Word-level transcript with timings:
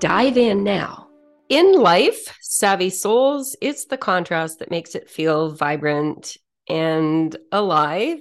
dive 0.00 0.38
in 0.38 0.64
now. 0.64 1.08
In 1.50 1.74
life, 1.74 2.36
Savvy 2.40 2.90
Souls, 2.90 3.54
it's 3.60 3.84
the 3.84 3.98
contrast 3.98 4.58
that 4.58 4.70
makes 4.70 4.94
it 4.94 5.10
feel 5.10 5.50
vibrant 5.50 6.36
and 6.68 7.36
alive. 7.52 8.18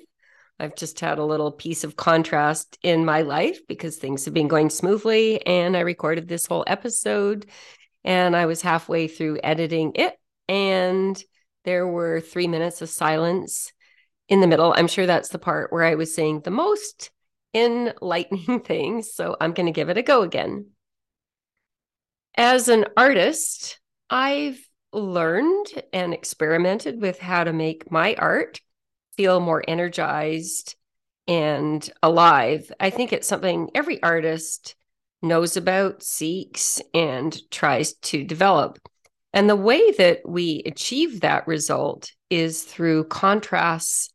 I've 0.59 0.75
just 0.75 0.99
had 0.99 1.19
a 1.19 1.25
little 1.25 1.51
piece 1.51 1.85
of 1.85 1.95
contrast 1.95 2.77
in 2.83 3.05
my 3.05 3.21
life 3.21 3.59
because 3.67 3.95
things 3.95 4.25
have 4.25 4.33
been 4.33 4.49
going 4.49 4.69
smoothly. 4.69 5.45
And 5.45 5.77
I 5.77 5.81
recorded 5.81 6.27
this 6.27 6.45
whole 6.45 6.65
episode 6.67 7.45
and 8.03 8.35
I 8.35 8.45
was 8.45 8.61
halfway 8.61 9.07
through 9.07 9.39
editing 9.41 9.93
it. 9.95 10.19
And 10.49 11.21
there 11.63 11.87
were 11.87 12.19
three 12.19 12.47
minutes 12.47 12.81
of 12.81 12.89
silence 12.89 13.71
in 14.27 14.41
the 14.41 14.47
middle. 14.47 14.73
I'm 14.75 14.87
sure 14.87 15.05
that's 15.05 15.29
the 15.29 15.39
part 15.39 15.71
where 15.71 15.83
I 15.83 15.95
was 15.95 16.13
saying 16.13 16.41
the 16.41 16.51
most 16.51 17.09
enlightening 17.53 18.59
things. 18.65 19.13
So 19.13 19.37
I'm 19.39 19.53
going 19.53 19.67
to 19.67 19.71
give 19.71 19.89
it 19.89 19.97
a 19.97 20.03
go 20.03 20.23
again. 20.23 20.71
As 22.41 22.69
an 22.69 22.85
artist, 22.95 23.81
I've 24.09 24.65
learned 24.93 25.65
and 25.91 26.13
experimented 26.13 27.01
with 27.01 27.19
how 27.19 27.43
to 27.43 27.51
make 27.51 27.91
my 27.91 28.15
art 28.15 28.61
feel 29.17 29.41
more 29.41 29.61
energized 29.67 30.75
and 31.27 31.87
alive. 32.01 32.71
I 32.79 32.91
think 32.91 33.11
it's 33.11 33.27
something 33.27 33.71
every 33.75 34.01
artist 34.01 34.75
knows 35.21 35.57
about, 35.57 36.01
seeks, 36.01 36.81
and 36.93 37.37
tries 37.51 37.95
to 37.95 38.23
develop. 38.23 38.79
And 39.33 39.49
the 39.49 39.57
way 39.57 39.91
that 39.97 40.21
we 40.25 40.63
achieve 40.65 41.19
that 41.19 41.45
result 41.45 42.13
is 42.29 42.63
through 42.63 43.09
contrasts 43.09 44.13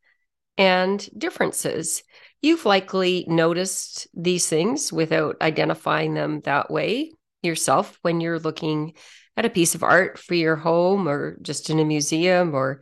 and 0.57 1.07
differences. 1.15 2.01
You've 2.41 2.65
likely 2.65 3.25
noticed 3.27 4.07
these 4.15 4.49
things 4.49 4.91
without 4.91 5.35
identifying 5.43 6.15
them 6.15 6.39
that 6.39 6.71
way 6.71 7.11
yourself 7.45 7.97
when 8.01 8.21
you're 8.21 8.39
looking 8.39 8.93
at 9.37 9.45
a 9.45 9.49
piece 9.49 9.75
of 9.75 9.83
art 9.83 10.17
for 10.17 10.33
your 10.33 10.55
home 10.55 11.07
or 11.07 11.37
just 11.41 11.69
in 11.69 11.79
a 11.79 11.85
museum 11.85 12.53
or 12.53 12.81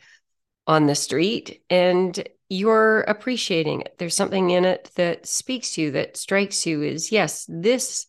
on 0.68 0.86
the 0.86 0.96
street 0.96 1.62
and 1.70 2.28
you're 2.50 3.02
appreciating 3.02 3.82
it. 3.82 3.96
There's 3.98 4.16
something 4.16 4.52
in 4.52 4.66
it 4.66 4.92
that 4.96 5.26
speaks 5.26 5.72
to 5.74 5.82
you, 5.82 5.92
that 5.92 6.18
strikes 6.18 6.66
you 6.66 6.84
as, 6.84 7.12
yes, 7.12 7.46
this 7.50 8.06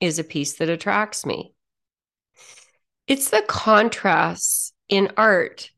is 0.00 0.18
a 0.18 0.24
piece 0.24 0.54
that 0.54 0.68
attracts 0.68 1.26
me. 1.26 1.52
It's 3.06 3.30
the 3.30 3.42
contrasts 3.42 4.72
in 4.88 5.10
art 5.16 5.70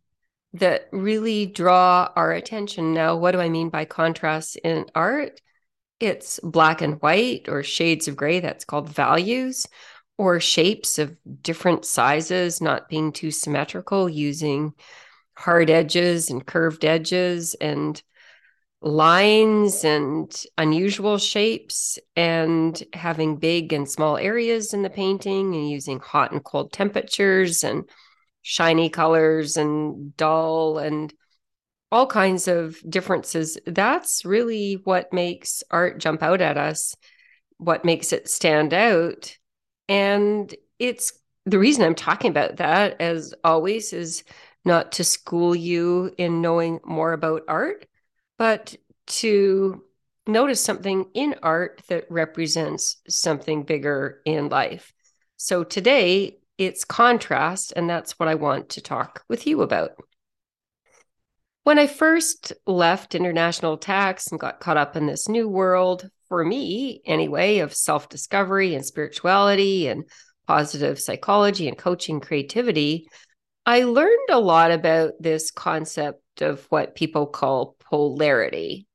that 0.55 0.89
really 0.93 1.47
draw 1.47 2.11
our 2.15 2.33
attention. 2.33 2.93
Now, 2.93 3.17
what 3.17 3.31
do 3.31 3.41
I 3.41 3.49
mean 3.49 3.71
by 3.71 3.87
contrasts 3.87 4.57
in 4.57 4.85
art? 4.95 5.41
It's 5.99 6.39
black 6.43 6.83
and 6.83 7.01
white 7.01 7.49
or 7.49 7.63
shades 7.63 8.09
of 8.09 8.17
gray, 8.17 8.41
that's 8.41 8.67
called 8.67 8.91
values, 8.91 9.67
or 10.23 10.39
shapes 10.39 11.01
of 11.01 11.17
different 11.43 11.85
sizes, 11.85 12.61
not 12.61 12.89
being 12.89 13.11
too 13.11 13.33
symmetrical, 13.33 14.09
using 14.09 14.73
hard 15.35 15.69
edges 15.69 16.31
and 16.31 16.47
curved 16.47 16.85
edges 16.85 17.55
and 17.55 18.01
lines 18.81 19.83
and 19.83 20.45
unusual 20.57 21.19
shapes 21.19 21.99
and 22.15 22.85
having 22.93 23.35
big 23.35 23.73
and 23.73 23.91
small 23.91 24.17
areas 24.17 24.73
in 24.73 24.83
the 24.83 24.91
painting 24.91 25.57
and 25.57 25.69
using 25.69 25.99
hot 25.99 26.31
and 26.31 26.45
cold 26.45 26.73
temperatures 26.73 27.65
and 27.65 27.83
shiny 28.43 28.89
colors 28.91 29.57
and 29.57 30.17
dull 30.17 30.79
and 30.79 31.13
all 31.91 32.07
kinds 32.07 32.47
of 32.47 32.77
differences. 32.89 33.59
That's 33.67 34.25
really 34.25 34.75
what 34.85 35.13
makes 35.13 35.65
art 35.69 35.99
jump 35.99 36.23
out 36.23 36.41
at 36.41 36.57
us, 36.57 36.95
what 37.57 37.85
makes 37.85 38.13
it 38.13 38.29
stand 38.29 38.73
out. 38.73 39.37
And 39.93 40.55
it's 40.79 41.13
the 41.45 41.59
reason 41.59 41.85
I'm 41.85 41.95
talking 41.95 42.31
about 42.31 42.57
that, 42.57 42.99
as 42.99 43.35
always, 43.45 43.93
is 43.93 44.25
not 44.65 44.93
to 44.93 45.05
school 45.05 45.55
you 45.55 46.15
in 46.17 46.41
knowing 46.41 46.81
more 46.83 47.13
about 47.13 47.43
art, 47.47 47.85
but 48.39 48.75
to 49.09 49.85
notice 50.27 50.63
something 50.63 51.05
in 51.13 51.35
art 51.43 51.83
that 51.89 52.11
represents 52.11 53.03
something 53.07 53.65
bigger 53.65 54.23
in 54.25 54.49
life. 54.49 54.95
So 55.37 55.63
today 55.63 56.39
it's 56.57 56.87
contrast, 56.87 57.75
and 57.77 57.91
that's 57.91 58.19
what 58.19 58.31
I 58.31 58.37
want 58.37 58.71
to 58.71 58.81
talk 58.81 59.25
with 59.29 59.47
you 59.47 59.61
about. 59.61 59.91
When 61.65 61.79
I 61.79 61.87
first 61.87 62.55
left 62.67 63.15
international 63.15 63.77
tax 63.77 64.29
and 64.29 64.41
got 64.41 64.59
caught 64.59 64.79
up 64.79 64.97
in 64.97 65.05
this 65.05 65.29
new 65.29 65.51
world, 65.51 66.09
for 66.33 66.47
me 66.47 67.03
anyway, 67.05 67.59
of 67.59 67.75
self 67.75 68.09
discovery 68.09 68.75
and 68.75 68.87
spirituality 68.87 69.87
and 69.87 70.05
positive 70.47 70.99
psychology 70.99 71.69
and 71.69 71.77
coaching 71.77 72.21
creativity, 72.21 73.07
I 73.67 73.83
learned 73.85 74.31
a 74.31 74.41
lot 74.41 74.71
about 74.71 75.13
this 75.21 75.51
concept 75.51 76.41
of 76.41 76.65
what 76.71 76.95
people 76.95 77.27
call 77.27 77.77
polarity. 77.81 78.87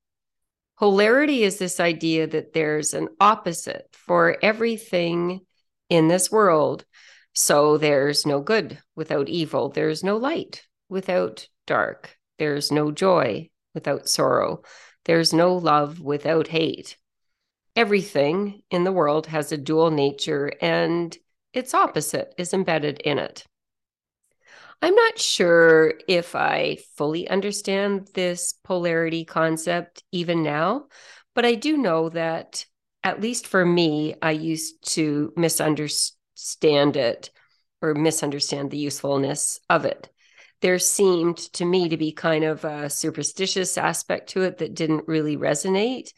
Polarity 0.79 1.43
is 1.43 1.59
this 1.59 1.79
idea 1.79 2.25
that 2.25 2.53
there's 2.53 2.95
an 2.95 3.07
opposite 3.19 3.85
for 3.91 4.37
everything 4.41 5.41
in 5.89 6.07
this 6.07 6.31
world. 6.31 6.85
So 7.33 7.77
there's 7.77 8.25
no 8.25 8.41
good 8.41 8.79
without 8.95 9.29
evil, 9.29 9.69
there's 9.69 10.03
no 10.03 10.17
light 10.17 10.63
without 10.89 11.47
dark, 11.67 12.17
there's 12.39 12.71
no 12.71 12.89
joy 12.91 13.51
without 13.75 14.09
sorrow, 14.09 14.63
there's 15.05 15.33
no 15.33 15.53
love 15.53 15.99
without 15.99 16.47
hate. 16.47 16.97
Everything 17.77 18.63
in 18.71 18.83
the 18.83 18.91
world 18.91 19.27
has 19.27 19.51
a 19.51 19.57
dual 19.57 19.91
nature, 19.91 20.51
and 20.61 21.15
its 21.53 21.75
opposite 21.75 22.33
is 22.35 22.51
embedded 22.51 22.99
in 23.01 23.19
it. 23.19 23.45
I'm 24.81 24.95
not 24.95 25.19
sure 25.19 25.93
if 26.07 26.35
I 26.35 26.79
fully 26.95 27.29
understand 27.29 28.09
this 28.15 28.55
polarity 28.63 29.25
concept 29.25 30.03
even 30.11 30.41
now, 30.41 30.87
but 31.35 31.45
I 31.45 31.53
do 31.53 31.77
know 31.77 32.09
that, 32.09 32.65
at 33.03 33.21
least 33.21 33.45
for 33.45 33.63
me, 33.63 34.15
I 34.23 34.31
used 34.31 34.93
to 34.95 35.31
misunderstand 35.37 36.97
it 36.97 37.29
or 37.83 37.93
misunderstand 37.93 38.71
the 38.71 38.79
usefulness 38.79 39.59
of 39.69 39.85
it. 39.85 40.09
There 40.61 40.79
seemed 40.79 41.37
to 41.53 41.63
me 41.63 41.89
to 41.89 41.97
be 41.97 42.11
kind 42.11 42.43
of 42.43 42.65
a 42.65 42.89
superstitious 42.89 43.77
aspect 43.77 44.29
to 44.29 44.41
it 44.41 44.57
that 44.57 44.73
didn't 44.73 45.07
really 45.07 45.37
resonate 45.37 46.09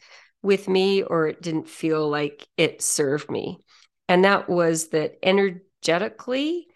with 0.42 0.68
me 0.68 1.02
or 1.02 1.26
it 1.26 1.42
didn't 1.42 1.68
feel 1.68 2.08
like 2.08 2.46
it 2.56 2.82
served 2.82 3.30
me. 3.30 3.58
And 4.08 4.24
that 4.24 4.48
was 4.48 4.88
that 4.88 5.18
energetically, 5.22 6.66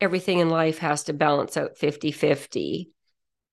everything 0.00 0.40
in 0.40 0.50
life 0.50 0.78
has 0.78 1.04
to 1.04 1.12
balance 1.12 1.56
out 1.56 1.78
50 1.78 2.12
50. 2.12 2.90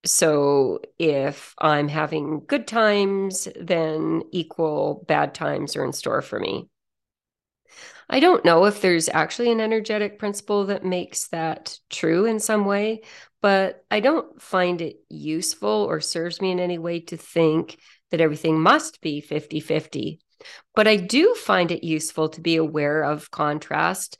So 0.03 0.79
if 0.97 1.53
I'm 1.59 1.87
having 1.87 2.43
good 2.45 2.67
times, 2.67 3.47
then 3.55 4.23
equal 4.31 5.05
bad 5.07 5.35
times 5.35 5.75
are 5.75 5.85
in 5.85 5.93
store 5.93 6.21
for 6.21 6.39
me. 6.39 6.67
I 8.09 8.19
don't 8.19 8.43
know 8.43 8.65
if 8.65 8.81
there's 8.81 9.07
actually 9.07 9.51
an 9.51 9.61
energetic 9.61 10.19
principle 10.19 10.65
that 10.65 10.83
makes 10.83 11.27
that 11.27 11.77
true 11.89 12.25
in 12.25 12.39
some 12.39 12.65
way, 12.65 13.03
but 13.41 13.85
I 13.89 14.01
don't 14.01 14.41
find 14.41 14.81
it 14.81 14.97
useful 15.07 15.69
or 15.69 16.01
serves 16.01 16.41
me 16.41 16.51
in 16.51 16.59
any 16.59 16.77
way 16.77 16.99
to 17.01 17.15
think 17.15 17.77
that 18.11 18.21
everything 18.21 18.59
must 18.59 19.01
be 19.01 19.21
50 19.21 19.59
50. 19.59 20.19
But 20.75 20.87
I 20.87 20.95
do 20.95 21.35
find 21.35 21.71
it 21.71 21.83
useful 21.83 22.29
to 22.29 22.41
be 22.41 22.55
aware 22.55 23.03
of 23.03 23.31
contrast 23.31 24.17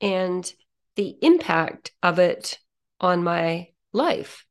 and 0.00 0.50
the 0.96 1.16
impact 1.22 1.92
of 2.02 2.18
it 2.18 2.58
on 3.00 3.22
my 3.22 3.68
life. 3.92 4.44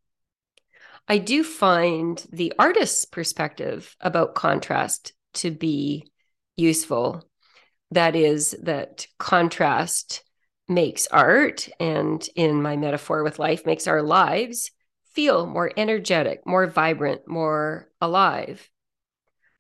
I 1.08 1.18
do 1.18 1.44
find 1.44 2.26
the 2.32 2.54
artist's 2.58 3.06
perspective 3.06 3.96
about 4.00 4.36
contrast 4.36 5.14
to 5.36 5.52
be 5.52 6.08
useful. 6.56 7.24
That 7.92 8.16
is, 8.16 8.56
that 8.64 9.08
contrast 9.18 10.24
makes 10.70 11.08
art, 11.08 11.68
and 11.80 12.26
in 12.36 12.62
my 12.62 12.78
metaphor 12.78 13.24
with 13.24 13.40
life, 13.40 13.66
makes 13.66 13.88
our 13.88 14.02
lives 14.02 14.72
feel 15.14 15.46
more 15.46 15.72
energetic, 15.76 16.46
more 16.46 16.68
vibrant, 16.68 17.28
more 17.28 17.90
alive. 18.00 18.70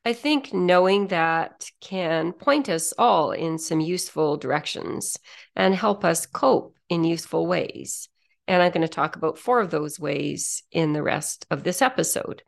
I 0.04 0.14
think 0.14 0.52
knowing 0.52 1.08
that 1.08 1.70
can 1.80 2.34
point 2.34 2.70
us 2.70 2.92
all 2.98 3.32
in 3.32 3.60
some 3.60 3.80
useful 3.80 4.36
directions 4.36 5.18
and 5.56 5.76
help 5.76 6.04
us 6.04 6.26
cope 6.26 6.76
in 6.90 7.04
useful 7.04 7.46
ways. 7.46 8.10
And 8.48 8.64
I'm 8.64 8.72
going 8.72 8.82
to 8.82 8.88
talk 8.88 9.16
about 9.16 9.38
four 9.38 9.62
of 9.62 9.70
those 9.70 10.00
ways 10.00 10.64
in 10.72 10.94
the 10.94 11.04
rest 11.04 11.46
of 11.52 11.64
this 11.64 11.84
episode. 11.84 12.42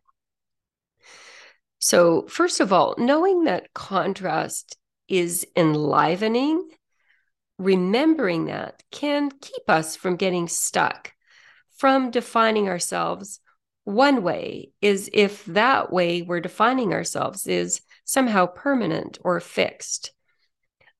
So, 1.79 2.25
first 2.27 2.59
of 2.59 2.73
all, 2.73 2.95
knowing 2.97 3.44
that 3.44 3.73
contrast 3.73 4.75
is 5.07 5.45
enlivening, 5.55 6.69
remembering 7.59 8.45
that 8.45 8.81
can 8.89 9.29
keep 9.29 9.69
us 9.69 9.95
from 9.95 10.15
getting 10.15 10.47
stuck, 10.47 11.13
from 11.77 12.09
defining 12.09 12.67
ourselves 12.67 13.39
one 13.83 14.24
way 14.24 14.71
is 14.81 15.09
if 15.13 15.45
that 15.45 15.91
way 15.91 16.21
we're 16.21 16.39
defining 16.39 16.94
ourselves 16.94 17.47
is 17.47 17.81
somehow 18.06 18.45
permanent 18.45 19.18
or 19.24 19.39
fixed. 19.39 20.12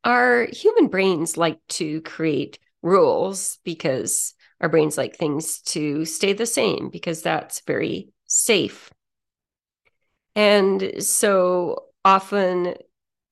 Our 0.03 0.47
human 0.51 0.88
brains 0.88 1.38
like 1.38 1.59
to 1.69 2.01
create 2.01 2.59
rules 2.81 3.59
because 3.63 4.33
our 4.59 4.69
brains 4.69 4.97
like 4.97 5.15
things 5.15 5.62
to 5.62 6.06
stay 6.06 6.33
the 6.33 6.45
same 6.45 6.89
because 6.89 7.21
that's 7.21 7.62
very 7.62 8.09
safe. 8.27 8.91
And 10.36 11.03
so 11.03 11.86
often 12.03 12.75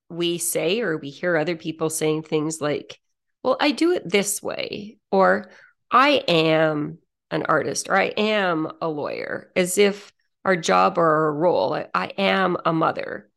we 0.10 0.38
say, 0.38 0.82
or 0.82 0.98
we 0.98 1.10
hear 1.10 1.36
other 1.36 1.56
people 1.56 1.90
saying 1.90 2.24
things 2.24 2.62
like, 2.62 3.00
well, 3.44 3.58
I 3.60 3.72
do 3.72 3.92
it 3.92 4.08
this 4.08 4.42
way, 4.42 4.98
or 5.10 5.50
I 5.90 6.24
am 6.28 7.00
an 7.32 7.44
artist 7.48 7.90
or 7.90 7.98
I 7.98 8.14
am 8.18 8.72
a 8.82 8.88
lawyer, 8.88 9.52
as 9.56 9.78
if 9.78 10.12
our 10.46 10.56
job 10.56 10.98
or 10.98 11.08
our 11.08 11.34
role, 11.34 11.74
I, 11.74 11.88
I 11.94 12.06
am 12.18 12.58
a 12.66 12.74
mother, 12.74 13.30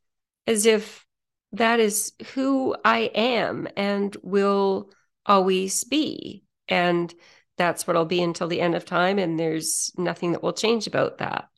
as 0.46 0.67
if 0.67 1.06
that 1.52 1.81
is 1.81 2.12
who 2.35 2.75
I 2.85 3.11
am 3.14 3.69
and 3.76 4.17
will 4.23 4.91
always 5.25 5.85
be. 5.85 6.44
And 6.69 7.14
that's 7.56 7.87
what 7.87 7.96
I'll 7.96 8.05
be 8.05 8.23
until 8.23 8.49
the 8.49 8.61
end 8.61 8.75
of 8.75 8.85
time. 8.85 9.19
And 9.19 9.38
there's 9.38 9.93
nothing 9.96 10.32
that 10.32 10.43
will 10.43 10.52
change 10.52 10.87
about 10.87 11.19
that. 11.19 11.49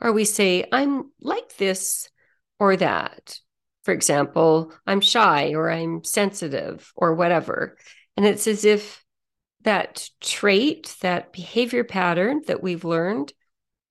Or 0.00 0.12
we 0.12 0.24
say, 0.24 0.64
I'm 0.70 1.10
like 1.20 1.56
this 1.56 2.08
or 2.58 2.76
that. 2.76 3.38
For 3.82 3.92
example, 3.92 4.72
I'm 4.86 5.00
shy 5.00 5.54
or 5.54 5.70
I'm 5.70 6.04
sensitive 6.04 6.92
or 6.94 7.14
whatever. 7.14 7.76
And 8.16 8.26
it's 8.26 8.46
as 8.46 8.64
if 8.64 9.04
that 9.62 10.08
trait, 10.20 10.96
that 11.02 11.32
behavior 11.32 11.84
pattern 11.84 12.42
that 12.46 12.62
we've 12.62 12.84
learned 12.84 13.32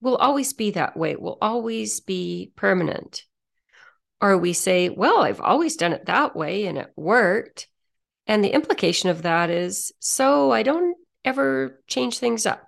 will 0.01 0.15
always 0.15 0.53
be 0.53 0.71
that 0.71 0.97
way, 0.97 1.15
will 1.15 1.37
always 1.41 1.99
be 1.99 2.51
permanent. 2.55 3.23
Or 4.21 4.37
we 4.37 4.53
say, 4.53 4.89
well, 4.89 5.19
I've 5.19 5.41
always 5.41 5.75
done 5.75 5.93
it 5.93 6.05
that 6.05 6.35
way 6.35 6.65
and 6.65 6.77
it 6.77 6.91
worked. 6.95 7.67
And 8.27 8.43
the 8.43 8.53
implication 8.53 9.09
of 9.09 9.23
that 9.23 9.49
is, 9.49 9.91
so 9.99 10.51
I 10.51 10.63
don't 10.63 10.95
ever 11.23 11.81
change 11.87 12.19
things 12.19 12.45
up. 12.45 12.63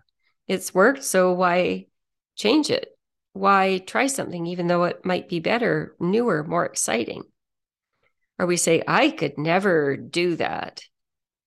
It's 0.47 0.73
worked, 0.73 1.03
so 1.03 1.33
why 1.33 1.87
change 2.35 2.69
it? 2.69 2.89
Why 3.33 3.77
try 3.79 4.07
something 4.07 4.45
even 4.45 4.67
though 4.67 4.83
it 4.85 5.05
might 5.05 5.29
be 5.29 5.39
better, 5.39 5.95
newer, 5.99 6.43
more 6.43 6.65
exciting? 6.65 7.23
Or 8.37 8.45
we 8.45 8.57
say, 8.57 8.81
I 8.87 9.11
could 9.11 9.37
never 9.37 9.95
do 9.95 10.35
that 10.37 10.81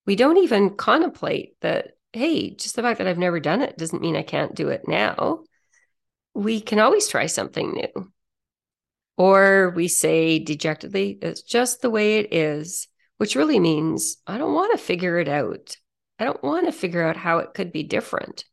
we 0.06 0.16
don't 0.16 0.38
even 0.38 0.76
contemplate 0.76 1.60
that, 1.60 1.96
hey, 2.12 2.50
just 2.50 2.76
the 2.76 2.82
fact 2.82 2.98
that 2.98 3.06
I've 3.06 3.18
never 3.18 3.40
done 3.40 3.62
it 3.62 3.78
doesn't 3.78 4.02
mean 4.02 4.16
I 4.16 4.22
can't 4.22 4.54
do 4.54 4.68
it 4.68 4.86
now. 4.86 5.44
We 6.34 6.60
can 6.60 6.78
always 6.78 7.08
try 7.08 7.26
something 7.26 7.72
new. 7.72 8.12
Or 9.16 9.72
we 9.76 9.88
say 9.88 10.40
dejectedly, 10.40 11.18
it's 11.22 11.42
just 11.42 11.80
the 11.80 11.90
way 11.90 12.18
it 12.18 12.34
is, 12.34 12.88
which 13.18 13.36
really 13.36 13.60
means 13.60 14.16
I 14.26 14.38
don't 14.38 14.54
want 14.54 14.72
to 14.72 14.84
figure 14.84 15.18
it 15.18 15.28
out. 15.28 15.76
I 16.18 16.24
don't 16.24 16.42
want 16.42 16.66
to 16.66 16.72
figure 16.72 17.02
out 17.02 17.16
how 17.16 17.38
it 17.38 17.54
could 17.54 17.72
be 17.72 17.84
different. 17.84 18.44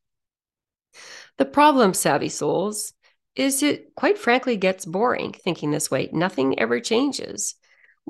The 1.38 1.46
problem, 1.46 1.94
savvy 1.94 2.30
souls, 2.30 2.94
is 3.36 3.64
it 3.64 3.96
quite 3.96 4.18
frankly 4.18 4.58
gets 4.58 4.86
boring 4.86 5.34
thinking 5.34 5.72
this 5.72 5.90
way. 5.90 6.10
Nothing 6.12 6.60
ever 6.60 6.80
changes 6.80 7.56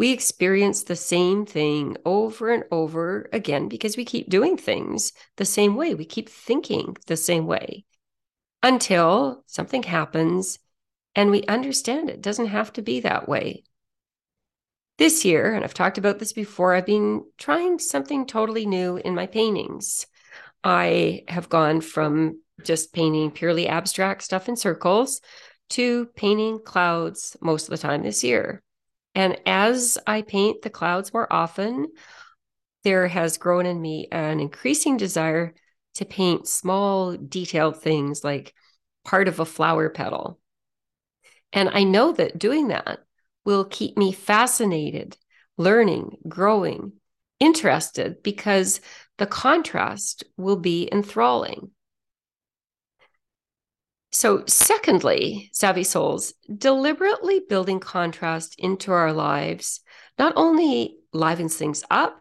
we 0.01 0.11
experience 0.11 0.81
the 0.81 0.95
same 0.95 1.45
thing 1.45 1.95
over 2.05 2.49
and 2.49 2.63
over 2.71 3.29
again 3.31 3.67
because 3.67 3.95
we 3.95 4.03
keep 4.03 4.27
doing 4.31 4.57
things 4.57 5.13
the 5.37 5.45
same 5.45 5.75
way. 5.75 5.93
We 5.93 6.05
keep 6.05 6.27
thinking 6.27 6.97
the 7.05 7.15
same 7.15 7.45
way 7.45 7.85
until 8.63 9.43
something 9.45 9.83
happens 9.83 10.57
and 11.13 11.29
we 11.29 11.43
understand 11.43 12.09
it 12.09 12.19
doesn't 12.19 12.47
have 12.47 12.73
to 12.73 12.81
be 12.81 13.01
that 13.01 13.29
way. 13.29 13.61
This 14.97 15.23
year, 15.23 15.53
and 15.53 15.63
I've 15.63 15.75
talked 15.75 15.99
about 15.99 16.17
this 16.17 16.33
before, 16.33 16.73
I've 16.73 16.87
been 16.87 17.23
trying 17.37 17.77
something 17.77 18.25
totally 18.25 18.65
new 18.65 18.97
in 18.97 19.13
my 19.13 19.27
paintings. 19.27 20.07
I 20.63 21.25
have 21.27 21.47
gone 21.47 21.79
from 21.79 22.41
just 22.63 22.91
painting 22.91 23.29
purely 23.29 23.67
abstract 23.67 24.23
stuff 24.23 24.49
in 24.49 24.55
circles 24.55 25.21
to 25.69 26.07
painting 26.15 26.57
clouds 26.65 27.37
most 27.39 27.65
of 27.65 27.69
the 27.69 27.77
time 27.77 28.01
this 28.01 28.23
year. 28.23 28.63
And 29.13 29.39
as 29.45 29.97
I 30.07 30.21
paint 30.21 30.61
the 30.61 30.69
clouds 30.69 31.13
more 31.13 31.31
often, 31.31 31.87
there 32.83 33.07
has 33.07 33.37
grown 33.37 33.65
in 33.65 33.81
me 33.81 34.07
an 34.11 34.39
increasing 34.39 34.97
desire 34.97 35.53
to 35.95 36.05
paint 36.05 36.47
small, 36.47 37.17
detailed 37.17 37.81
things 37.81 38.23
like 38.23 38.53
part 39.03 39.27
of 39.27 39.39
a 39.39 39.45
flower 39.45 39.89
petal. 39.89 40.39
And 41.53 41.69
I 41.69 41.83
know 41.83 42.13
that 42.13 42.39
doing 42.39 42.69
that 42.69 42.99
will 43.45 43.65
keep 43.65 43.97
me 43.97 44.11
fascinated, 44.11 45.17
learning, 45.57 46.17
growing, 46.27 46.93
interested, 47.39 48.23
because 48.23 48.79
the 49.17 49.25
contrast 49.25 50.23
will 50.37 50.55
be 50.55 50.87
enthralling. 50.91 51.71
So, 54.11 54.43
secondly, 54.45 55.49
Savvy 55.53 55.83
Souls, 55.83 56.33
deliberately 56.53 57.41
building 57.47 57.79
contrast 57.79 58.55
into 58.57 58.91
our 58.91 59.13
lives 59.13 59.79
not 60.19 60.33
only 60.35 60.97
livens 61.13 61.55
things 61.55 61.83
up 61.89 62.19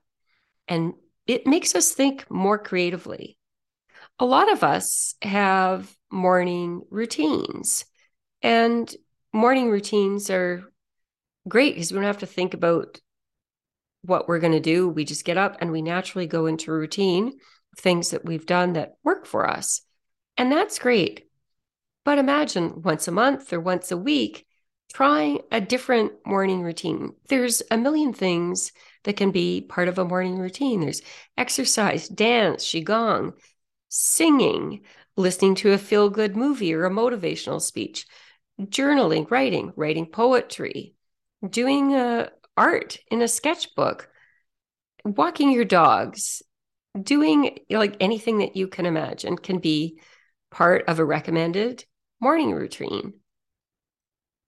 and 0.69 0.95
it 1.27 1.47
makes 1.47 1.75
us 1.75 1.93
think 1.93 2.31
more 2.31 2.59
creatively. 2.59 3.37
A 4.19 4.25
lot 4.25 4.53
of 4.53 4.63
us 4.63 5.15
have 5.23 5.93
morning 6.11 6.83
routines, 6.91 7.85
and 8.43 8.93
morning 9.33 9.71
routines 9.71 10.31
are 10.31 10.73
great 11.49 11.75
because 11.75 11.91
we 11.91 11.97
don't 11.97 12.05
have 12.05 12.19
to 12.19 12.27
think 12.27 12.55
about 12.55 13.01
what 14.03 14.29
we're 14.29 14.39
going 14.39 14.53
to 14.53 14.61
do. 14.61 14.89
We 14.89 15.05
just 15.05 15.25
get 15.25 15.39
up 15.39 15.57
and 15.61 15.73
we 15.73 15.83
naturally 15.83 16.27
go 16.27 16.47
into 16.47 16.73
routine, 16.73 17.39
things 17.79 18.11
that 18.11 18.25
we've 18.25 18.47
done 18.47 18.75
that 18.75 18.95
work 19.05 19.27
for 19.27 19.49
us. 19.49 19.83
And 20.37 20.51
that's 20.51 20.79
great. 20.79 21.30
But 22.05 22.19
imagine 22.19 22.83
once 22.83 23.09
a 23.09 23.13
month 23.13 23.53
or 23.53 23.61
once 23.61 23.91
a 23.91 23.97
week 23.97 24.47
trying 24.93 25.41
a 25.53 25.61
different 25.61 26.13
morning 26.27 26.63
routine. 26.63 27.15
There's 27.29 27.63
a 27.71 27.77
million 27.77 28.13
things 28.13 28.73
that 29.05 29.17
can 29.17 29.31
be 29.31 29.61
part 29.61 29.89
of 29.89 29.99
a 29.99 30.05
morning 30.05 30.39
routine. 30.39 30.81
There's 30.81 31.03
exercise, 31.37 32.09
dance, 32.09 32.65
qigong, 32.65 33.35
singing, 33.89 34.81
listening 35.17 35.55
to 35.57 35.73
a 35.73 35.79
feel 35.79 36.11
good 36.11 36.37
movie 36.37 36.75
or 36.75 36.87
a 36.87 36.91
motivational 36.91 37.61
speech, 37.61 38.07
journaling, 38.61 39.31
writing, 39.31 39.73
writing 39.77 40.07
poetry, 40.07 40.95
doing 41.49 41.95
uh, 41.95 42.31
art 42.57 42.99
in 43.11 43.23
a 43.23 43.29
sketchbook, 43.29 44.09
walking 45.05 45.51
your 45.51 45.65
dogs, 45.65 46.43
doing 47.01 47.59
like 47.71 47.97
anything 48.01 48.39
that 48.39 48.57
you 48.57 48.67
can 48.67 48.87
imagine 48.87 49.37
can 49.37 49.59
be 49.59 50.01
part 50.51 50.85
of 50.89 50.99
a 50.99 51.05
recommended 51.05 51.85
morning 52.21 52.53
routine. 52.53 53.15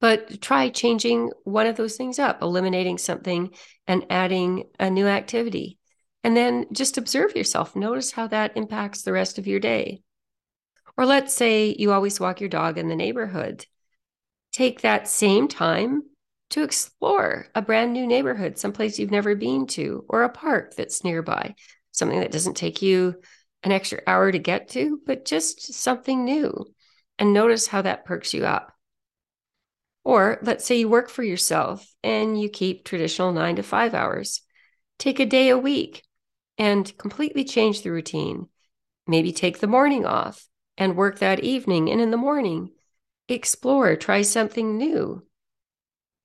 But 0.01 0.41
try 0.41 0.69
changing 0.69 1.31
one 1.45 1.67
of 1.67 1.77
those 1.77 1.97
things 1.97 2.19
up, 2.19 2.43
eliminating 2.43 2.99
something 2.99 3.51
and 3.87 4.05
adding 4.11 4.65
a 4.81 4.91
new 4.91 5.07
activity. 5.07 5.79
And 6.25 6.37
then 6.37 6.67
just 6.73 6.99
observe 6.99 7.37
yourself. 7.37 7.75
Notice 7.77 8.13
how 8.13 8.27
that 8.29 8.57
impacts 8.57 9.03
the 9.03 9.13
rest 9.13 9.39
of 9.39 9.47
your 9.47 9.61
day. 9.61 10.03
Or 10.97 11.07
let's 11.07 11.33
say 11.33 11.75
you 11.79 11.93
always 11.93 12.21
walk 12.21 12.41
your 12.41 12.51
dog 12.51 12.79
in 12.79 12.89
the 12.89 12.97
neighborhood. 12.97 13.65
Take 14.53 14.83
that 14.83 15.09
same 15.09 15.49
time 15.49 16.03
to 16.51 16.63
explore 16.63 17.47
a 17.55 17.63
brand 17.63 17.93
new 17.93 18.07
neighborhood, 18.07 18.59
someplace 18.59 18.99
you've 18.99 19.11
never 19.11 19.35
been 19.35 19.67
to, 19.69 20.05
or 20.09 20.23
a 20.23 20.29
park 20.29 20.75
that's 20.77 21.03
nearby, 21.03 21.55
something 21.93 22.21
that 22.21 22.33
doesn't 22.33 22.57
take 22.57 22.83
you 22.83 23.15
an 23.63 23.73
extra 23.73 24.01
hour 24.07 24.31
to 24.31 24.39
get 24.39 24.69
to, 24.71 25.01
but 25.07 25.25
just 25.25 25.73
something 25.73 26.25
new 26.25 26.67
and 27.23 27.33
notice 27.33 27.69
how 27.69 27.81
that 27.83 28.05
perks 28.05 28.35
you 28.35 28.45
up. 28.45 28.73
Or 30.03 30.41
let's 30.43 30.65
say 30.65 30.81
you 30.81 30.89
work 30.89 31.09
for 31.09 31.23
yourself 31.23 31.87
and 32.03 32.35
you 32.41 32.49
keep 32.49 32.85
traditional 32.85 33.31
nine 33.31 33.55
to 33.55 33.63
five 33.63 33.95
hours. 33.95 34.43
Take 34.99 35.21
a 35.21 35.25
day 35.25 35.49
a 35.51 35.57
week 35.57 36.03
and 36.59 36.99
completely 36.99 37.45
change 37.45 37.83
the 37.83 37.93
routine. 37.93 38.49
Maybe 39.07 39.31
take 39.33 39.61
the 39.61 39.69
morning 39.69 40.05
off 40.05 40.49
and 40.77 40.97
work 40.97 41.21
that 41.21 41.45
evening 41.45 41.89
and 41.91 42.01
in 42.01 42.11
the 42.11 42.17
morning. 42.17 42.73
Explore, 43.29 43.95
try 43.95 44.23
something 44.23 44.77
new. 44.77 45.23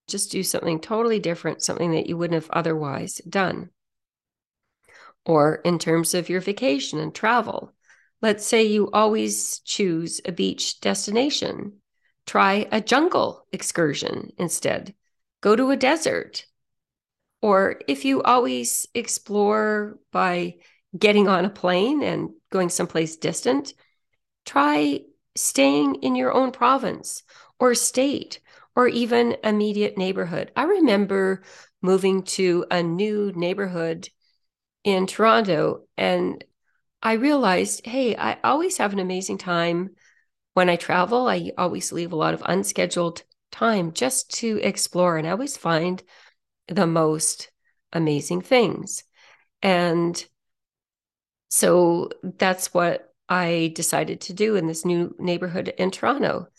just 0.07 0.31
do 0.31 0.41
something 0.41 0.79
totally 0.79 1.19
different, 1.19 1.61
something 1.61 1.91
that 1.91 2.07
you 2.07 2.17
wouldn't 2.17 2.41
have 2.41 2.49
otherwise 2.51 3.21
done. 3.29 3.69
Or 5.25 5.55
in 5.57 5.77
terms 5.77 6.15
of 6.15 6.29
your 6.29 6.41
vacation 6.41 6.97
and 6.99 7.13
travel, 7.13 7.73
let's 8.21 8.45
say 8.45 8.63
you 8.63 8.89
always 8.91 9.59
choose 9.59 10.21
a 10.25 10.31
beach 10.31 10.79
destination, 10.81 11.73
try 12.25 12.67
a 12.71 12.81
jungle 12.81 13.45
excursion 13.51 14.31
instead, 14.37 14.93
go 15.41 15.55
to 15.55 15.71
a 15.71 15.77
desert. 15.77 16.45
Or 17.41 17.79
if 17.87 18.05
you 18.05 18.23
always 18.23 18.87
explore 18.93 19.99
by 20.11 20.55
getting 20.97 21.27
on 21.27 21.45
a 21.45 21.49
plane 21.49 22.01
and 22.01 22.31
going 22.49 22.69
someplace 22.69 23.17
distant, 23.17 23.73
try 24.45 25.01
staying 25.35 25.95
in 25.95 26.15
your 26.15 26.33
own 26.33 26.51
province 26.51 27.23
or 27.59 27.75
state 27.75 28.39
or 28.75 28.87
even 28.87 29.37
immediate 29.43 29.97
neighborhood. 29.97 30.51
I 30.55 30.63
remember 30.63 31.43
moving 31.81 32.23
to 32.23 32.65
a 32.71 32.81
new 32.81 33.31
neighborhood 33.35 34.09
in 34.83 35.05
Toronto 35.05 35.83
and 35.97 36.43
I 37.07 37.13
realized, 37.13 37.85
hey, 37.85 38.17
I 38.17 38.37
always 38.43 38.79
have 38.79 38.91
an 38.91 38.99
amazing 38.99 39.37
time 39.37 39.91
when 40.55 40.69
I 40.69 40.75
travel. 40.75 41.29
I 41.29 41.53
always 41.57 41.93
leave 41.93 42.11
a 42.11 42.17
lot 42.17 42.33
of 42.33 42.43
unscheduled 42.45 43.23
time 43.49 43.93
just 43.93 44.29
to 44.39 44.59
explore, 44.61 45.15
and 45.17 45.25
I 45.25 45.31
always 45.31 45.55
find 45.55 46.03
the 46.67 46.85
most 46.85 47.49
amazing 47.93 48.41
things. 48.41 49.05
And 49.61 50.21
so 51.47 52.09
that's 52.21 52.73
what 52.73 53.13
I 53.29 53.71
decided 53.73 54.19
to 54.21 54.33
do 54.33 54.57
in 54.57 54.67
this 54.67 54.83
new 54.83 55.15
neighborhood 55.17 55.73
in 55.77 55.91
Toronto. 55.91 56.49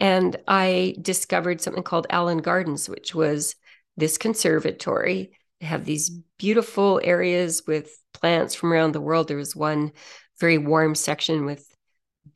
And 0.00 0.36
I 0.46 0.94
discovered 1.02 1.60
something 1.60 1.82
called 1.82 2.06
Allan 2.10 2.42
Gardens, 2.42 2.88
which 2.88 3.12
was 3.12 3.56
this 3.96 4.18
conservatory. 4.18 5.32
They 5.60 5.66
have 5.66 5.84
these 5.84 6.10
beautiful 6.38 7.00
areas 7.02 7.64
with 7.66 7.98
plants 8.18 8.54
from 8.54 8.72
around 8.72 8.92
the 8.92 9.00
world. 9.00 9.28
There 9.28 9.36
was 9.36 9.56
one 9.56 9.92
very 10.38 10.58
warm 10.58 10.94
section 10.94 11.44
with 11.44 11.66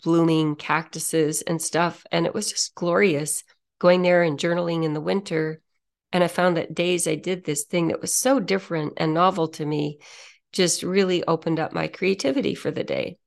blooming 0.02 0.56
cactuses 0.56 1.42
and 1.42 1.60
stuff. 1.60 2.04
And 2.12 2.26
it 2.26 2.34
was 2.34 2.50
just 2.50 2.74
glorious 2.74 3.44
going 3.78 4.02
there 4.02 4.22
and 4.22 4.38
journaling 4.38 4.84
in 4.84 4.94
the 4.94 5.00
winter. 5.00 5.60
And 6.12 6.22
I 6.24 6.28
found 6.28 6.56
that 6.56 6.74
days 6.74 7.06
I 7.06 7.14
did 7.14 7.44
this 7.44 7.64
thing 7.64 7.88
that 7.88 8.00
was 8.00 8.14
so 8.14 8.40
different 8.40 8.94
and 8.96 9.14
novel 9.14 9.48
to 9.48 9.64
me 9.64 9.98
just 10.52 10.82
really 10.82 11.24
opened 11.24 11.60
up 11.60 11.72
my 11.72 11.86
creativity 11.88 12.54
for 12.54 12.70
the 12.70 12.84
day 12.84 13.18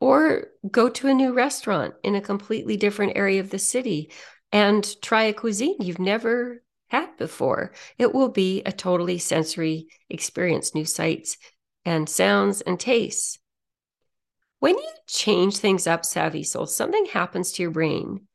or 0.00 0.48
go 0.70 0.88
to 0.88 1.08
a 1.08 1.14
new 1.14 1.32
restaurant 1.32 1.94
in 2.02 2.14
a 2.14 2.20
completely 2.20 2.76
different 2.76 3.16
area 3.16 3.40
of 3.40 3.50
the 3.50 3.58
city 3.58 4.10
and 4.52 5.00
try 5.02 5.24
a 5.24 5.32
cuisine 5.32 5.76
you've 5.80 5.98
never 5.98 6.62
had 6.88 7.16
before. 7.16 7.72
It 7.98 8.14
will 8.14 8.28
be 8.28 8.62
a 8.64 8.72
totally 8.72 9.18
sensory 9.18 9.88
experience, 10.08 10.74
new 10.74 10.84
sights 10.84 11.36
and 11.84 12.08
sounds 12.08 12.60
and 12.60 12.78
tastes. 12.78 13.38
When 14.58 14.76
you 14.76 14.88
change 15.06 15.58
things 15.58 15.86
up, 15.86 16.04
Savvy 16.04 16.42
Soul, 16.42 16.66
something 16.66 17.06
happens 17.06 17.52
to 17.52 17.62
your 17.62 17.70
brain. 17.70 18.26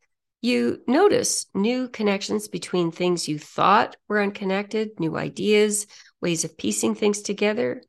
You 0.41 0.81
notice 0.87 1.45
new 1.53 1.87
connections 1.87 2.47
between 2.47 2.91
things 2.91 3.27
you 3.27 3.37
thought 3.37 3.95
were 4.07 4.21
unconnected, 4.21 4.99
new 4.99 5.17
ideas, 5.17 5.87
ways 6.21 6.43
of 6.43 6.57
piecing 6.57 6.95
things 6.95 7.21
together, 7.21 7.83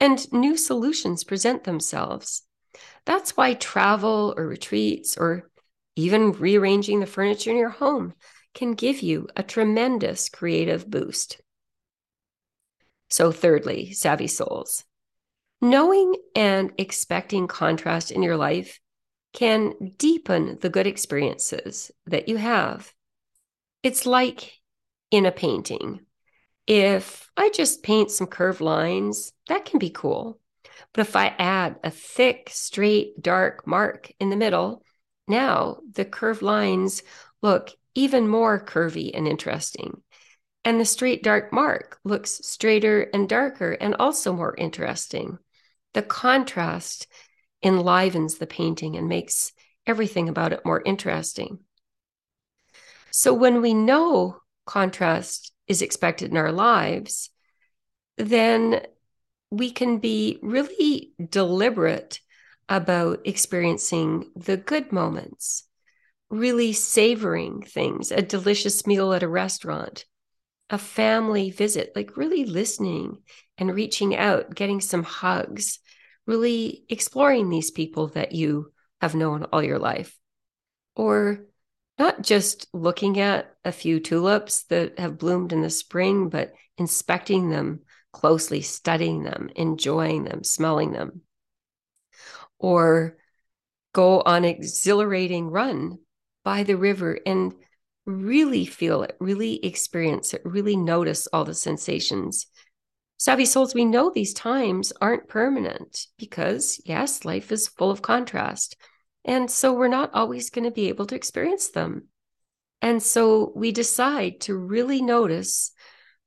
and 0.00 0.32
new 0.32 0.56
solutions 0.56 1.24
present 1.24 1.64
themselves. 1.64 2.42
That's 3.06 3.36
why 3.36 3.54
travel 3.54 4.34
or 4.36 4.46
retreats 4.46 5.16
or 5.16 5.50
even 5.96 6.32
rearranging 6.32 7.00
the 7.00 7.06
furniture 7.06 7.50
in 7.50 7.56
your 7.56 7.70
home 7.70 8.14
can 8.54 8.72
give 8.72 9.00
you 9.00 9.28
a 9.36 9.42
tremendous 9.42 10.28
creative 10.28 10.88
boost. 10.88 11.40
So, 13.10 13.32
thirdly, 13.32 13.92
savvy 13.92 14.28
souls. 14.28 14.84
Knowing 15.60 16.14
and 16.34 16.72
expecting 16.78 17.46
contrast 17.46 18.10
in 18.10 18.22
your 18.22 18.36
life 18.36 18.80
can 19.32 19.74
deepen 19.98 20.58
the 20.60 20.70
good 20.70 20.86
experiences 20.86 21.90
that 22.06 22.28
you 22.28 22.36
have. 22.36 22.92
It's 23.82 24.06
like 24.06 24.52
in 25.10 25.26
a 25.26 25.32
painting. 25.32 26.00
If 26.66 27.28
I 27.36 27.50
just 27.50 27.82
paint 27.82 28.10
some 28.10 28.26
curved 28.26 28.60
lines, 28.60 29.32
that 29.48 29.64
can 29.64 29.78
be 29.78 29.90
cool. 29.90 30.40
But 30.92 31.02
if 31.02 31.16
I 31.16 31.34
add 31.38 31.76
a 31.84 31.90
thick, 31.90 32.50
straight, 32.52 33.20
dark 33.20 33.66
mark 33.66 34.10
in 34.18 34.30
the 34.30 34.36
middle, 34.36 34.82
now 35.28 35.78
the 35.92 36.04
curved 36.04 36.42
lines 36.42 37.02
look 37.42 37.70
even 37.94 38.28
more 38.28 38.64
curvy 38.64 39.10
and 39.14 39.26
interesting. 39.28 40.02
And 40.64 40.80
the 40.80 40.84
straight, 40.84 41.22
dark 41.22 41.52
mark 41.52 41.98
looks 42.04 42.40
straighter 42.42 43.02
and 43.12 43.28
darker 43.28 43.72
and 43.72 43.94
also 43.98 44.32
more 44.32 44.54
interesting. 44.56 45.38
The 45.92 46.02
contrast 46.02 47.06
enlivens 47.62 48.36
the 48.36 48.46
painting 48.46 48.96
and 48.96 49.08
makes 49.08 49.52
everything 49.86 50.28
about 50.28 50.52
it 50.52 50.64
more 50.64 50.82
interesting. 50.84 51.58
So 53.10 53.32
when 53.32 53.60
we 53.60 53.74
know 53.74 54.40
contrast 54.66 55.52
is 55.68 55.82
expected 55.82 56.30
in 56.30 56.36
our 56.36 56.52
lives, 56.52 57.30
then 58.16 58.82
we 59.50 59.70
can 59.70 59.98
be 59.98 60.38
really 60.42 61.12
deliberate 61.30 62.20
about 62.68 63.20
experiencing 63.24 64.30
the 64.34 64.56
good 64.56 64.90
moments, 64.90 65.64
really 66.30 66.72
savoring 66.72 67.62
things, 67.62 68.10
a 68.10 68.22
delicious 68.22 68.86
meal 68.86 69.12
at 69.12 69.22
a 69.22 69.28
restaurant, 69.28 70.04
a 70.70 70.78
family 70.78 71.50
visit, 71.50 71.92
like 71.94 72.16
really 72.16 72.44
listening 72.44 73.18
and 73.58 73.74
reaching 73.74 74.16
out, 74.16 74.54
getting 74.54 74.80
some 74.80 75.02
hugs, 75.02 75.78
really 76.26 76.84
exploring 76.88 77.48
these 77.48 77.70
people 77.70 78.08
that 78.08 78.32
you 78.32 78.72
have 79.00 79.14
known 79.14 79.44
all 79.52 79.62
your 79.62 79.78
life. 79.78 80.18
Or 80.96 81.44
not 81.98 82.22
just 82.22 82.66
looking 82.72 83.20
at 83.20 83.54
a 83.64 83.72
few 83.72 84.00
tulips 84.00 84.64
that 84.64 84.98
have 84.98 85.18
bloomed 85.18 85.52
in 85.52 85.62
the 85.62 85.70
spring, 85.70 86.28
but 86.28 86.54
inspecting 86.78 87.50
them 87.50 87.80
closely 88.12 88.62
studying 88.62 89.24
them, 89.24 89.50
enjoying 89.56 90.24
them, 90.24 90.42
smelling 90.44 90.92
them. 90.92 91.20
Or 92.58 93.18
go 93.92 94.20
on 94.20 94.44
exhilarating 94.44 95.50
run 95.50 95.98
by 96.44 96.62
the 96.62 96.76
river 96.76 97.18
and 97.26 97.54
really 98.06 98.66
feel 98.66 99.02
it, 99.02 99.16
really 99.18 99.64
experience 99.64 100.34
it, 100.34 100.42
really 100.44 100.76
notice 100.76 101.26
all 101.28 101.44
the 101.44 101.54
sensations. 101.54 102.46
Savvy 103.16 103.46
souls, 103.46 103.74
we 103.74 103.84
know 103.84 104.10
these 104.10 104.34
times 104.34 104.92
aren't 105.00 105.28
permanent 105.28 106.06
because, 106.18 106.80
yes, 106.84 107.24
life 107.24 107.50
is 107.50 107.68
full 107.68 107.90
of 107.90 108.02
contrast. 108.02 108.76
And 109.24 109.50
so 109.50 109.72
we're 109.72 109.88
not 109.88 110.12
always 110.12 110.50
going 110.50 110.64
to 110.64 110.70
be 110.70 110.88
able 110.88 111.06
to 111.06 111.14
experience 111.14 111.68
them. 111.70 112.08
And 112.82 113.02
so 113.02 113.52
we 113.56 113.72
decide 113.72 114.42
to 114.42 114.54
really 114.54 115.00
notice 115.00 115.72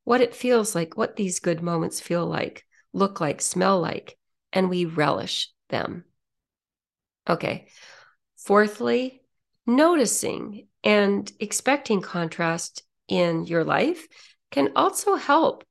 what 0.06 0.22
it 0.22 0.34
feels 0.34 0.74
like, 0.74 0.98
what 0.98 1.16
these 1.16 1.40
good 1.40 1.62
moments 1.62 2.00
feel 2.00 2.26
like, 2.26 2.66
look 2.94 3.22
like, 3.22 3.42
smell 3.42 3.80
like, 3.80 4.18
and 4.52 4.70
we 4.70 4.86
relish 4.86 5.50
them. 5.70 6.06
Okay. 7.30 7.68
Fourthly, 8.38 9.22
noticing 9.68 10.68
and 10.84 11.32
expecting 11.40 12.02
contrast 12.02 12.84
in 13.08 13.46
your 13.46 13.64
life 13.64 14.08
can 14.52 14.72
also 14.76 15.16
help 15.16 15.64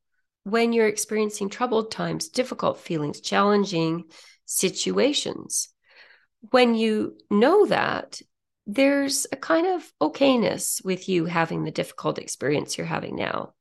when 0.44 0.72
you're 0.72 0.86
experiencing 0.86 1.48
troubled 1.48 1.90
times, 1.90 2.28
difficult 2.28 2.78
feelings, 2.78 3.20
challenging 3.20 4.04
situations. 4.44 5.68
When 6.50 6.74
you 6.74 7.16
know 7.30 7.66
that, 7.66 8.20
there's 8.66 9.26
a 9.32 9.36
kind 9.36 9.66
of 9.66 9.92
okayness 10.00 10.84
with 10.84 11.08
you 11.08 11.24
having 11.24 11.64
the 11.64 11.70
difficult 11.70 12.18
experience 12.18 12.76
you're 12.76 12.86
having 12.86 13.16
now 13.16 13.54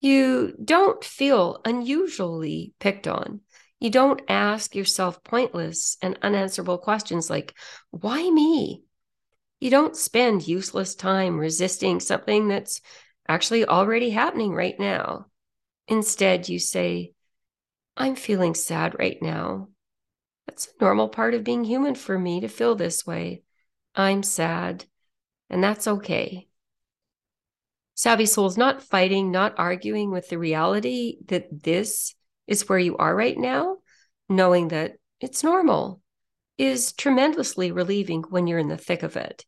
you 0.00 0.54
don't 0.62 1.02
feel 1.02 1.60
unusually 1.64 2.74
picked 2.78 3.08
on. 3.08 3.40
You 3.80 3.90
don't 3.90 4.22
ask 4.28 4.74
yourself 4.74 5.22
pointless 5.22 5.96
and 6.00 6.18
unanswerable 6.22 6.78
questions 6.78 7.28
like, 7.28 7.54
why 7.90 8.28
me? 8.30 8.84
You 9.60 9.70
don't 9.70 9.96
spend 9.96 10.46
useless 10.46 10.94
time 10.94 11.38
resisting 11.38 12.00
something 12.00 12.48
that's 12.48 12.80
actually 13.26 13.64
already 13.64 14.10
happening 14.10 14.52
right 14.52 14.78
now. 14.78 15.26
Instead, 15.88 16.48
you 16.48 16.58
say, 16.58 17.12
I'm 17.96 18.16
feeling 18.16 18.54
sad 18.54 18.98
right 18.98 19.16
now. 19.22 19.68
That's 20.46 20.66
a 20.66 20.84
normal 20.84 21.08
part 21.08 21.34
of 21.34 21.44
being 21.44 21.64
human 21.64 21.94
for 21.94 22.18
me 22.18 22.40
to 22.40 22.48
feel 22.48 22.74
this 22.74 23.06
way. 23.06 23.42
I'm 23.94 24.22
sad, 24.22 24.84
and 25.48 25.64
that's 25.64 25.88
okay. 25.88 26.48
Savvy 27.94 28.26
Soul's 28.26 28.58
not 28.58 28.82
fighting, 28.82 29.30
not 29.30 29.54
arguing 29.58 30.10
with 30.10 30.28
the 30.28 30.38
reality 30.38 31.16
that 31.28 31.62
this 31.62 32.14
is 32.46 32.68
where 32.68 32.78
you 32.78 32.96
are 32.98 33.14
right 33.14 33.38
now, 33.38 33.78
knowing 34.28 34.68
that 34.68 34.96
it's 35.18 35.42
normal 35.42 36.02
is 36.58 36.92
tremendously 36.92 37.70
relieving 37.72 38.22
when 38.28 38.46
you're 38.46 38.58
in 38.58 38.68
the 38.68 38.76
thick 38.76 39.02
of 39.02 39.16
it. 39.16 39.44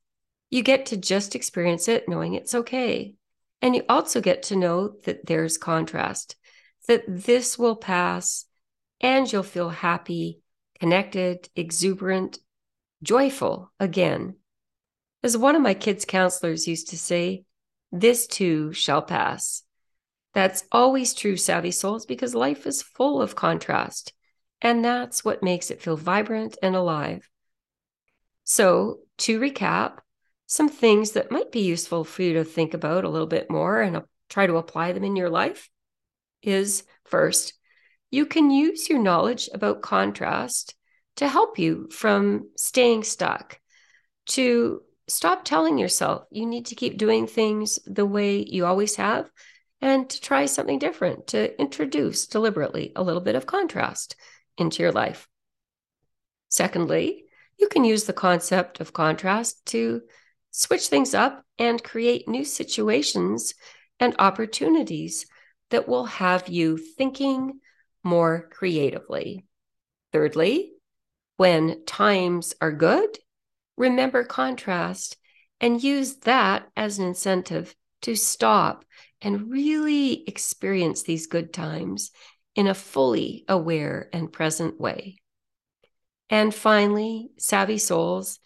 You 0.50 0.62
get 0.62 0.87
to 0.87 0.97
just 0.97 1.35
experience 1.35 1.88
it 1.88 2.09
knowing 2.09 2.35
it's 2.35 2.55
okay. 2.55 3.15
And 3.61 3.75
you 3.75 3.83
also 3.88 4.21
get 4.21 4.45
to 4.45 4.57
know 4.57 4.95
that 5.05 5.27
there's 5.27 5.59
contrast, 5.59 6.37
that 6.87 7.05
this 7.07 7.59
will 7.59 7.77
pass 7.77 8.45
and 9.00 9.31
you'll 9.31 9.43
feel 9.43 9.69
happy, 9.69 10.41
connected, 10.79 11.49
exuberant, 11.57 12.38
joyful 13.03 13.73
again. 13.79 14.37
As 15.23 15.37
one 15.37 15.57
of 15.57 15.62
my 15.62 15.75
kids' 15.75 16.05
counselors 16.05 16.69
used 16.69 16.91
to 16.91 16.99
say, 16.99 17.45
this 17.91 18.27
too 18.27 18.73
shall 18.73 19.03
pass. 19.03 19.62
That's 20.35 20.65
always 20.71 21.15
true, 21.15 21.37
Savvy 21.37 21.71
Souls, 21.71 22.07
because 22.07 22.35
life 22.35 22.67
is 22.67 22.83
full 22.83 23.21
of 23.21 23.35
contrast. 23.35 24.12
And 24.61 24.85
that's 24.85 25.25
what 25.25 25.43
makes 25.43 25.71
it 25.71 25.81
feel 25.81 25.97
vibrant 25.97 26.57
and 26.62 26.75
alive. 26.75 27.29
So, 28.45 29.00
to 29.19 29.38
recap, 29.38 29.99
some 30.47 30.69
things 30.69 31.12
that 31.12 31.31
might 31.31 31.53
be 31.53 31.61
useful 31.61 32.05
for 32.05 32.23
you 32.23 32.35
to 32.35 32.45
think 32.45 32.73
about 32.73 33.05
a 33.05 33.09
little 33.09 33.27
bit 33.27 33.50
more 33.50 33.81
and 33.81 34.03
try 34.29 34.47
to 34.47 34.57
apply 34.57 34.93
them 34.93 35.05
in 35.05 35.17
your 35.17 35.29
life 35.29 35.69
is 36.43 36.85
first, 37.05 37.55
you 38.11 38.25
can 38.25 38.50
use 38.50 38.88
your 38.88 38.99
knowledge 38.99 39.50
about 39.53 39.83
contrast 39.83 40.75
to 41.17 41.29
help 41.29 41.59
you 41.59 41.88
from 41.91 42.49
staying 42.57 43.05
stuck, 43.05 43.61
to 44.27 44.83
stop 45.09 45.45
telling 45.45 45.79
yourself 45.79 46.25
you 46.31 46.47
need 46.47 46.67
to 46.67 46.75
keep 46.75 46.97
doing 46.97 47.27
things 47.27 47.79
the 47.87 48.07
way 48.07 48.45
you 48.45 48.65
always 48.65 48.97
have, 48.97 49.31
and 49.81 50.09
to 50.09 50.21
try 50.21 50.47
something 50.47 50.79
different, 50.79 51.29
to 51.29 51.61
introduce 51.61 52.27
deliberately 52.27 52.93
a 52.97 53.03
little 53.03 53.21
bit 53.21 53.35
of 53.35 53.47
contrast 53.47 54.17
into 54.59 54.83
your 54.83 54.93
life. 54.93 55.27
Secondly, 56.49 57.25
you 57.59 57.69
can 57.69 57.85
use 57.85 58.05
the 58.05 58.12
concept 58.12 58.81
of 58.81 58.93
contrast 58.93 59.65
to 59.67 60.03
switch 60.50 60.88
things 60.88 61.15
up 61.15 61.45
and 61.59 61.83
create 61.83 62.29
new 62.29 62.45
situations 62.45 63.55
and 64.00 64.15
opportunities 64.19 65.27
that 65.71 65.88
will 65.88 66.07
have 66.07 66.49
you 66.49 66.77
thinking 66.77 67.61
more 68.03 68.49
creatively. 68.50 69.45
Thirdly, 70.12 70.73
when 71.37 71.85
times 71.85 72.55
are 72.61 72.73
good, 72.73 73.19
remember 73.77 74.25
contrast 74.25 75.17
and 75.61 75.83
use 75.83 76.17
that 76.19 76.69
as 76.77 76.99
an 76.99 77.07
incentive 77.07 77.75
to 78.03 78.15
stop 78.15 78.85
and 79.21 79.50
really 79.50 80.25
experience 80.27 81.03
these 81.03 81.27
good 81.27 81.53
times 81.53 82.11
in 82.55 82.67
a 82.67 82.75
fully 82.75 83.45
aware 83.49 84.09
and 84.12 84.33
present 84.33 84.81
way. 84.81 85.19
And 86.31 86.55
finally, 86.55 87.31
savvy 87.38 87.78
souls, 87.78 88.38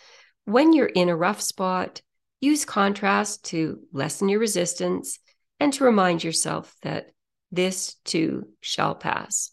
when 0.44 0.72
you're 0.72 0.86
in 0.86 1.08
a 1.08 1.16
rough 1.16 1.40
spot, 1.40 2.02
use 2.40 2.64
contrast 2.64 3.44
to 3.46 3.80
lessen 3.92 4.28
your 4.28 4.40
resistance 4.40 5.18
and 5.58 5.72
to 5.74 5.84
remind 5.84 6.24
yourself 6.24 6.74
that 6.82 7.06
this 7.50 7.94
too 8.04 8.48
shall 8.60 8.94
pass. 8.94 9.50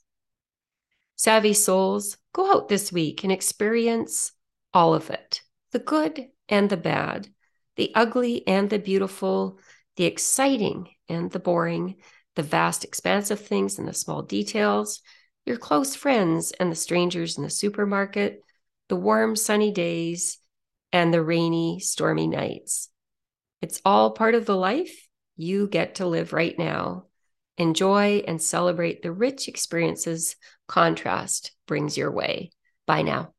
Savvy 1.16 1.54
souls, 1.54 2.18
go 2.34 2.52
out 2.52 2.70
this 2.70 2.92
week 2.92 3.24
and 3.24 3.32
experience 3.32 4.32
all 4.74 4.94
of 4.94 5.10
it 5.10 5.42
the 5.72 5.80
good 5.80 6.28
and 6.48 6.70
the 6.70 6.78
bad, 6.78 7.28
the 7.76 7.92
ugly 7.94 8.48
and 8.48 8.70
the 8.70 8.80
beautiful, 8.80 9.60
the 9.98 10.06
exciting 10.06 10.90
and 11.08 11.30
the 11.30 11.40
boring, 11.40 11.98
the 12.40 12.44
vast 12.44 12.86
expanse 12.86 13.32
of 13.32 13.40
things 13.42 13.78
and 13.78 13.86
the 13.86 13.94
small 13.94 14.22
details, 14.22 15.02
your 15.46 15.58
close 15.58 15.94
friends 15.94 16.54
and 16.54 16.72
the 16.72 16.76
strangers 16.76 17.38
in 17.38 17.44
the 17.44 17.50
supermarket, 17.50 18.42
the 18.88 18.96
warm, 18.96 19.36
sunny 19.36 19.74
days, 19.74 20.38
and 20.94 21.14
the 21.14 21.22
rainy, 21.22 21.82
stormy 21.82 22.28
nights. 22.28 22.90
It's 23.62 23.82
all 23.84 24.12
part 24.12 24.36
of 24.36 24.46
the 24.46 24.56
life 24.56 25.06
you 25.36 25.68
get 25.68 25.96
to 25.96 26.06
live 26.06 26.32
right 26.32 26.58
now. 26.58 27.08
Enjoy 27.58 28.24
and 28.26 28.42
celebrate 28.42 29.02
the 29.02 29.12
rich 29.12 29.50
experiences 29.50 30.38
contrast 30.66 31.52
brings 31.68 31.98
your 31.98 32.10
way. 32.10 32.52
Bye 32.88 33.02
now. 33.02 33.34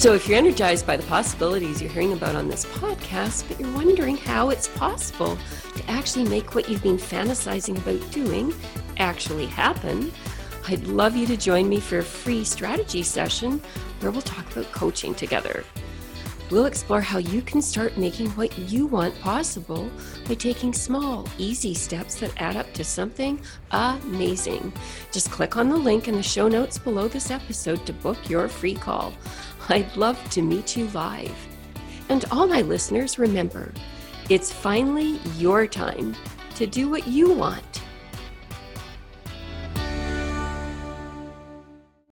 So, 0.00 0.14
if 0.14 0.26
you're 0.26 0.38
energized 0.38 0.86
by 0.86 0.96
the 0.96 1.02
possibilities 1.02 1.82
you're 1.82 1.90
hearing 1.90 2.14
about 2.14 2.34
on 2.34 2.48
this 2.48 2.64
podcast, 2.64 3.46
but 3.46 3.60
you're 3.60 3.70
wondering 3.74 4.16
how 4.16 4.48
it's 4.48 4.66
possible 4.66 5.36
to 5.76 5.90
actually 5.90 6.24
make 6.24 6.54
what 6.54 6.70
you've 6.70 6.82
been 6.82 6.96
fantasizing 6.96 7.76
about 7.76 8.10
doing 8.10 8.54
actually 8.96 9.44
happen, 9.44 10.10
I'd 10.66 10.86
love 10.86 11.16
you 11.16 11.26
to 11.26 11.36
join 11.36 11.68
me 11.68 11.80
for 11.80 11.98
a 11.98 12.02
free 12.02 12.44
strategy 12.44 13.02
session 13.02 13.60
where 13.98 14.10
we'll 14.10 14.22
talk 14.22 14.50
about 14.50 14.72
coaching 14.72 15.14
together. 15.14 15.64
We'll 16.50 16.66
explore 16.66 17.00
how 17.00 17.18
you 17.18 17.42
can 17.42 17.62
start 17.62 17.96
making 17.96 18.30
what 18.30 18.58
you 18.58 18.86
want 18.86 19.16
possible 19.20 19.88
by 20.26 20.34
taking 20.34 20.72
small, 20.72 21.28
easy 21.38 21.74
steps 21.74 22.16
that 22.16 22.32
add 22.42 22.56
up 22.56 22.72
to 22.72 22.82
something 22.82 23.40
amazing. 23.70 24.72
Just 25.12 25.30
click 25.30 25.56
on 25.56 25.68
the 25.68 25.76
link 25.76 26.08
in 26.08 26.16
the 26.16 26.22
show 26.24 26.48
notes 26.48 26.76
below 26.76 27.06
this 27.06 27.30
episode 27.30 27.86
to 27.86 27.92
book 27.92 28.28
your 28.28 28.48
free 28.48 28.74
call. 28.74 29.12
I'd 29.72 29.96
love 29.96 30.18
to 30.30 30.42
meet 30.42 30.76
you 30.76 30.88
live. 30.88 31.34
And 32.08 32.24
all 32.32 32.46
my 32.46 32.62
listeners, 32.62 33.18
remember, 33.18 33.72
it's 34.28 34.52
finally 34.52 35.20
your 35.36 35.66
time 35.66 36.16
to 36.56 36.66
do 36.66 36.88
what 36.88 37.06
you 37.06 37.32
want 37.32 37.82